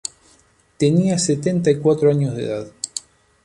Tenía 0.79 1.19
setenta 1.19 1.69
y 1.69 1.77
cuatro 1.77 2.09
años 2.09 2.35
de 2.35 2.43
edad. 2.45 2.71